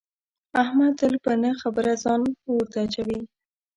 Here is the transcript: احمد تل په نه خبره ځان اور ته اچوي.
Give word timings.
احمد 0.63 0.91
تل 0.99 1.13
په 1.25 1.31
نه 1.43 1.51
خبره 1.61 1.93
ځان 2.03 2.21
اور 2.49 2.65
ته 2.71 2.77
اچوي. 2.85 3.19